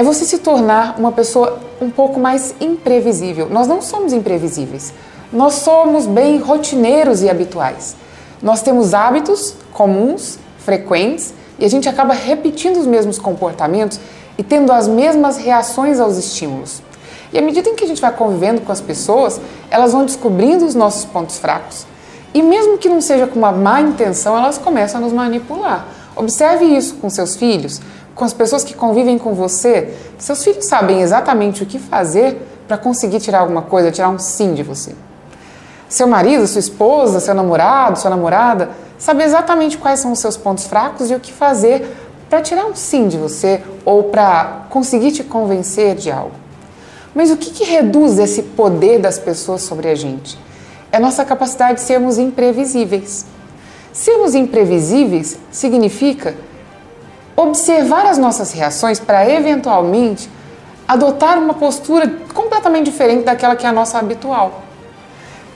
é 0.00 0.02
você 0.02 0.24
se 0.24 0.38
tornar 0.38 0.98
uma 0.98 1.12
pessoa 1.12 1.58
um 1.78 1.90
pouco 1.90 2.18
mais 2.18 2.54
imprevisível. 2.58 3.50
Nós 3.50 3.68
não 3.68 3.82
somos 3.82 4.14
imprevisíveis. 4.14 4.94
Nós 5.30 5.56
somos 5.56 6.06
bem 6.06 6.38
rotineiros 6.38 7.20
e 7.20 7.28
habituais. 7.28 7.96
Nós 8.42 8.62
temos 8.62 8.94
hábitos 8.94 9.54
comuns, 9.74 10.38
frequentes, 10.58 11.34
e 11.58 11.66
a 11.66 11.68
gente 11.68 11.86
acaba 11.86 12.14
repetindo 12.14 12.78
os 12.78 12.86
mesmos 12.86 13.18
comportamentos 13.18 14.00
e 14.38 14.42
tendo 14.42 14.72
as 14.72 14.88
mesmas 14.88 15.36
reações 15.36 16.00
aos 16.00 16.16
estímulos. 16.16 16.80
E 17.30 17.38
à 17.38 17.42
medida 17.42 17.68
em 17.68 17.74
que 17.74 17.84
a 17.84 17.86
gente 17.86 18.00
vai 18.00 18.10
convivendo 18.10 18.62
com 18.62 18.72
as 18.72 18.80
pessoas, 18.80 19.38
elas 19.70 19.92
vão 19.92 20.06
descobrindo 20.06 20.64
os 20.64 20.74
nossos 20.74 21.04
pontos 21.04 21.38
fracos. 21.38 21.84
E 22.32 22.40
mesmo 22.42 22.78
que 22.78 22.88
não 22.88 23.02
seja 23.02 23.26
com 23.26 23.38
uma 23.38 23.52
má 23.52 23.82
intenção, 23.82 24.34
elas 24.34 24.56
começam 24.56 24.98
a 24.98 25.04
nos 25.04 25.12
manipular. 25.12 25.86
Observe 26.16 26.64
isso 26.64 26.94
com 26.94 27.10
seus 27.10 27.36
filhos, 27.36 27.82
com 28.14 28.24
as 28.24 28.32
pessoas 28.32 28.64
que 28.64 28.74
convivem 28.74 29.18
com 29.18 29.34
você. 29.34 29.94
Seus 30.18 30.42
filhos 30.42 30.66
sabem 30.66 31.00
exatamente 31.00 31.62
o 31.62 31.66
que 31.66 31.78
fazer 31.78 32.40
para 32.66 32.76
conseguir 32.78 33.20
tirar 33.20 33.40
alguma 33.40 33.62
coisa, 33.62 33.90
tirar 33.90 34.08
um 34.08 34.18
sim 34.18 34.54
de 34.54 34.62
você. 34.62 34.94
Seu 35.88 36.06
marido, 36.06 36.46
sua 36.46 36.60
esposa, 36.60 37.18
seu 37.18 37.34
namorado, 37.34 37.98
sua 37.98 38.10
namorada, 38.10 38.70
sabe 38.96 39.24
exatamente 39.24 39.76
quais 39.76 39.98
são 39.98 40.12
os 40.12 40.20
seus 40.20 40.36
pontos 40.36 40.66
fracos 40.66 41.10
e 41.10 41.14
o 41.14 41.20
que 41.20 41.32
fazer 41.32 41.96
para 42.28 42.40
tirar 42.40 42.66
um 42.66 42.76
sim 42.76 43.08
de 43.08 43.16
você 43.16 43.60
ou 43.84 44.04
para 44.04 44.66
conseguir 44.70 45.10
te 45.10 45.24
convencer 45.24 45.96
de 45.96 46.12
algo. 46.12 46.34
Mas 47.12 47.30
o 47.30 47.36
que, 47.36 47.50
que 47.50 47.64
reduz 47.64 48.18
esse 48.18 48.42
poder 48.42 49.00
das 49.00 49.18
pessoas 49.18 49.62
sobre 49.62 49.88
a 49.88 49.96
gente? 49.96 50.38
É 50.92 50.98
a 50.98 51.00
nossa 51.00 51.24
capacidade 51.24 51.74
de 51.74 51.80
sermos 51.80 52.18
imprevisíveis. 52.18 53.26
Sermos 53.92 54.36
imprevisíveis 54.36 55.38
significa 55.50 56.36
observar 57.42 58.06
as 58.06 58.18
nossas 58.18 58.52
reações 58.52 58.98
para 58.98 59.28
eventualmente 59.28 60.30
adotar 60.86 61.38
uma 61.38 61.54
postura 61.54 62.10
completamente 62.34 62.86
diferente 62.86 63.24
daquela 63.24 63.54
que 63.56 63.64
é 63.64 63.68
a 63.68 63.72
nossa 63.72 63.98
habitual. 63.98 64.62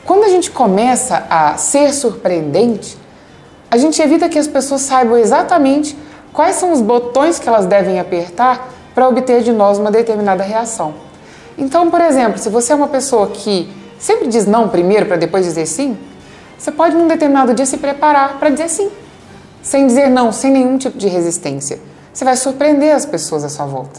Quando 0.05 0.25
a 0.25 0.29
gente 0.29 0.51
começa 0.51 1.27
a 1.29 1.57
ser 1.57 1.93
surpreendente, 1.93 2.97
a 3.71 3.77
gente 3.77 4.01
evita 4.01 4.29
que 4.29 4.39
as 4.39 4.47
pessoas 4.47 4.83
saibam 4.83 5.17
exatamente 5.17 5.97
quais 6.33 6.57
são 6.57 6.73
os 6.73 6.81
botões 6.81 7.39
que 7.39 7.49
elas 7.49 7.67
devem 7.67 7.99
apertar 7.99 8.69
para 8.95 9.09
obter 9.09 9.43
de 9.43 9.53
nós 9.53 9.79
uma 9.79 9.91
determinada 9.91 10.45
reação. 10.45 10.95
Então, 11.57 11.91
por 11.91 12.01
exemplo, 12.01 12.39
se 12.39 12.49
você 12.49 12.73
é 12.73 12.77
uma 12.77 12.89
pessoa 12.89 13.29
que 13.29 13.69
sempre 13.99 14.29
diz 14.29 14.47
não 14.47 14.69
primeiro 14.69 15.07
para 15.07 15.17
depois 15.17 15.45
dizer 15.45 15.67
sim, 15.67 15.97
você 16.59 16.71
pode 16.71 16.95
num 16.95 17.09
determinado 17.09 17.55
dia 17.55 17.67
se 17.67 17.77
preparar 17.79 18.39
para 18.39 18.51
dizer 18.51 18.69
sim, 18.69 18.91
sem 19.65 19.87
dizer 19.87 20.11
não, 20.11 20.31
sem 20.31 20.53
nenhum 20.53 20.77
tipo 20.77 20.99
de 20.99 21.09
resistência. 21.09 21.81
Você 22.13 22.25
vai 22.25 22.37
surpreender 22.37 22.95
as 22.95 23.07
pessoas 23.07 23.43
à 23.43 23.49
sua 23.49 23.65
volta. 23.65 23.99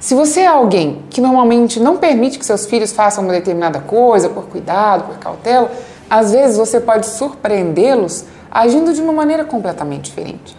Se 0.00 0.14
você 0.14 0.40
é 0.40 0.46
alguém 0.46 1.02
que 1.10 1.20
normalmente 1.20 1.78
não 1.78 1.98
permite 1.98 2.38
que 2.38 2.46
seus 2.46 2.64
filhos 2.66 2.90
façam 2.90 3.22
uma 3.22 3.32
determinada 3.32 3.80
coisa 3.80 4.30
por 4.30 4.46
cuidado, 4.46 5.04
por 5.04 5.18
cautela, 5.18 5.70
às 6.08 6.32
vezes 6.32 6.56
você 6.56 6.80
pode 6.80 7.06
surpreendê-los 7.06 8.24
agindo 8.50 8.94
de 8.94 9.02
uma 9.02 9.12
maneira 9.12 9.44
completamente 9.44 10.04
diferente. 10.04 10.56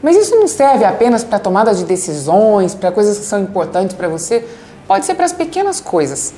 Mas 0.00 0.16
isso 0.16 0.36
não 0.36 0.46
serve 0.46 0.84
apenas 0.84 1.24
para 1.24 1.38
tomada 1.40 1.74
de 1.74 1.84
decisões, 1.84 2.74
para 2.74 2.92
coisas 2.92 3.18
que 3.18 3.24
são 3.24 3.40
importantes 3.40 3.96
para 3.96 4.08
você, 4.08 4.46
pode 4.86 5.04
ser 5.04 5.14
para 5.14 5.24
as 5.24 5.32
pequenas 5.32 5.80
coisas. 5.80 6.32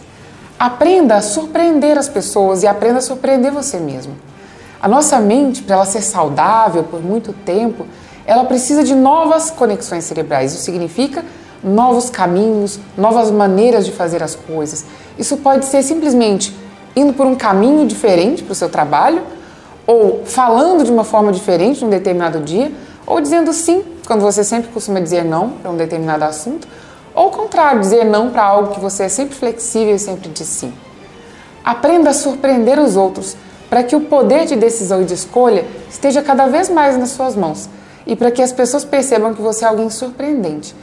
Aprenda 0.58 1.16
a 1.16 1.22
surpreender 1.22 1.98
as 1.98 2.08
pessoas 2.08 2.62
e 2.62 2.66
aprenda 2.66 3.00
a 3.00 3.02
surpreender 3.02 3.52
você 3.52 3.78
mesmo. 3.78 4.14
A 4.84 4.88
nossa 4.88 5.18
mente, 5.18 5.62
para 5.62 5.76
ela 5.76 5.86
ser 5.86 6.02
saudável 6.02 6.84
por 6.84 7.02
muito 7.02 7.32
tempo, 7.32 7.86
ela 8.26 8.44
precisa 8.44 8.84
de 8.84 8.94
novas 8.94 9.50
conexões 9.50 10.04
cerebrais. 10.04 10.52
Isso 10.52 10.60
significa 10.60 11.24
novos 11.62 12.10
caminhos, 12.10 12.78
novas 12.94 13.30
maneiras 13.30 13.86
de 13.86 13.92
fazer 13.92 14.22
as 14.22 14.34
coisas. 14.34 14.84
Isso 15.18 15.38
pode 15.38 15.64
ser 15.64 15.82
simplesmente 15.82 16.54
indo 16.94 17.14
por 17.14 17.26
um 17.26 17.34
caminho 17.34 17.86
diferente 17.86 18.42
para 18.42 18.52
o 18.52 18.54
seu 18.54 18.68
trabalho, 18.68 19.22
ou 19.86 20.22
falando 20.26 20.84
de 20.84 20.92
uma 20.92 21.02
forma 21.02 21.32
diferente 21.32 21.82
num 21.82 21.88
determinado 21.88 22.40
dia, 22.40 22.70
ou 23.06 23.22
dizendo 23.22 23.54
sim 23.54 23.82
quando 24.06 24.20
você 24.20 24.44
sempre 24.44 24.70
costuma 24.70 25.00
dizer 25.00 25.24
não 25.24 25.48
para 25.48 25.70
um 25.70 25.78
determinado 25.78 26.24
assunto, 26.24 26.68
ou 27.14 27.22
ao 27.22 27.30
contrário, 27.30 27.80
dizer 27.80 28.04
não 28.04 28.28
para 28.28 28.42
algo 28.42 28.74
que 28.74 28.80
você 28.80 29.04
é 29.04 29.08
sempre 29.08 29.34
flexível 29.34 29.94
e 29.94 29.98
sempre 29.98 30.28
diz 30.28 30.46
sim. 30.46 30.74
Aprenda 31.64 32.10
a 32.10 32.12
surpreender 32.12 32.78
os 32.78 32.96
outros 32.96 33.34
para 33.74 33.82
que 33.82 33.96
o 33.96 34.02
poder 34.02 34.46
de 34.46 34.54
decisão 34.54 35.02
e 35.02 35.04
de 35.04 35.14
escolha 35.14 35.66
esteja 35.90 36.22
cada 36.22 36.46
vez 36.46 36.70
mais 36.70 36.96
nas 36.96 37.08
suas 37.08 37.34
mãos 37.34 37.68
e 38.06 38.14
para 38.14 38.30
que 38.30 38.40
as 38.40 38.52
pessoas 38.52 38.84
percebam 38.84 39.34
que 39.34 39.42
você 39.42 39.64
é 39.64 39.68
alguém 39.68 39.90
surpreendente 39.90 40.76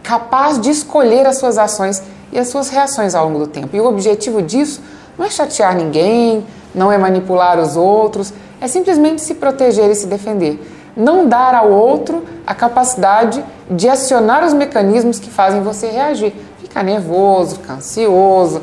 capaz 0.00 0.60
de 0.60 0.70
escolher 0.70 1.26
as 1.26 1.38
suas 1.38 1.58
ações 1.58 2.00
e 2.30 2.38
as 2.38 2.46
suas 2.46 2.68
reações 2.68 3.16
ao 3.16 3.26
longo 3.26 3.40
do 3.40 3.46
tempo. 3.48 3.74
E 3.74 3.80
o 3.80 3.86
objetivo 3.86 4.40
disso 4.40 4.80
não 5.18 5.26
é 5.26 5.28
chatear 5.28 5.74
ninguém, 5.74 6.46
não 6.72 6.92
é 6.92 6.96
manipular 6.96 7.58
os 7.58 7.76
outros, 7.76 8.32
é 8.60 8.68
simplesmente 8.68 9.22
se 9.22 9.34
proteger 9.34 9.90
e 9.90 9.96
se 9.96 10.06
defender. 10.06 10.64
Não 10.96 11.26
dar 11.26 11.52
ao 11.52 11.68
outro 11.68 12.24
a 12.46 12.54
capacidade 12.54 13.44
de 13.68 13.88
acionar 13.88 14.44
os 14.44 14.54
mecanismos 14.54 15.18
que 15.18 15.30
fazem 15.30 15.64
você 15.64 15.88
reagir. 15.88 16.32
Ficar 16.60 16.84
nervoso, 16.84 17.56
ficar 17.56 17.74
ansioso. 17.74 18.62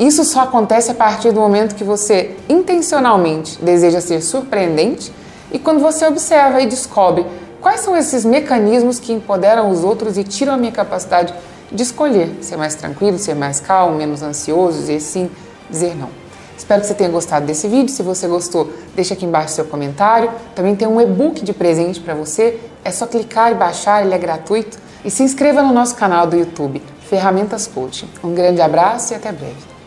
Isso 0.00 0.24
só 0.24 0.40
acontece 0.40 0.90
a 0.90 0.94
partir 0.94 1.30
do 1.30 1.40
momento 1.40 1.76
que 1.76 1.84
você 1.84 2.34
intencionalmente 2.48 3.62
deseja 3.62 4.00
ser 4.00 4.20
surpreendente 4.20 5.12
e 5.52 5.58
quando 5.58 5.80
você 5.80 6.06
observa 6.06 6.60
e 6.60 6.66
descobre 6.66 7.24
Quais 7.60 7.80
são 7.80 7.94
esses 7.94 8.24
mecanismos 8.24 8.98
que 8.98 9.12
empoderam 9.12 9.70
os 9.70 9.84
outros 9.84 10.16
e 10.16 10.24
tiram 10.24 10.54
a 10.54 10.56
minha 10.56 10.72
capacidade 10.72 11.34
de 11.70 11.82
escolher 11.82 12.38
ser 12.40 12.56
mais 12.56 12.74
tranquilo, 12.74 13.18
ser 13.18 13.34
mais 13.34 13.60
calmo, 13.60 13.96
menos 13.96 14.22
ansioso, 14.22 14.78
dizer 14.78 15.00
sim, 15.00 15.30
dizer 15.68 15.94
não? 15.94 16.08
Espero 16.56 16.80
que 16.80 16.86
você 16.86 16.94
tenha 16.94 17.10
gostado 17.10 17.44
desse 17.44 17.68
vídeo. 17.68 17.90
Se 17.90 18.02
você 18.02 18.26
gostou, 18.26 18.72
deixa 18.94 19.12
aqui 19.12 19.26
embaixo 19.26 19.54
seu 19.54 19.66
comentário. 19.66 20.30
Também 20.54 20.74
tem 20.74 20.88
um 20.88 21.00
e-book 21.00 21.44
de 21.44 21.52
presente 21.52 22.00
para 22.00 22.14
você. 22.14 22.58
É 22.82 22.90
só 22.90 23.06
clicar 23.06 23.52
e 23.52 23.54
baixar, 23.54 24.04
ele 24.04 24.14
é 24.14 24.18
gratuito. 24.18 24.78
E 25.04 25.10
se 25.10 25.22
inscreva 25.22 25.62
no 25.62 25.72
nosso 25.72 25.94
canal 25.96 26.26
do 26.26 26.36
YouTube, 26.36 26.82
Ferramentas 27.08 27.66
Coaching. 27.66 28.08
Um 28.24 28.34
grande 28.34 28.60
abraço 28.60 29.12
e 29.12 29.16
até 29.16 29.32
breve. 29.32 29.79